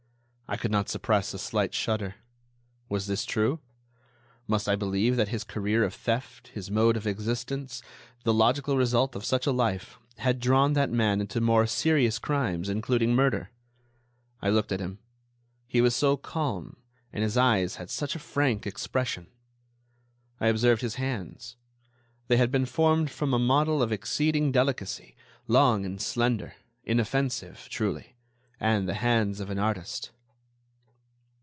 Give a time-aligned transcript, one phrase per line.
[0.51, 2.15] I could not suppress a slight shudder.
[2.89, 3.61] Was this true?
[4.47, 7.81] Must I believe that his career of theft, his mode of existence,
[8.25, 12.67] the logical result of such a life, had drawn that man into more serious crimes,
[12.67, 13.49] including murder?
[14.41, 14.99] I looked at him.
[15.69, 16.75] He was so calm,
[17.13, 19.27] and his eyes had such a frank expression!
[20.41, 21.55] I observed his hands:
[22.27, 25.15] they had been formed from a model of exceeding delicacy,
[25.47, 28.17] long and slender; inoffensive, truly;
[28.59, 30.11] and the hands of an artist....